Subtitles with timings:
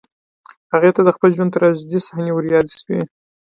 [0.73, 3.01] هغې ته د خپل ژوند تراژيدي صحنې وريادې شوې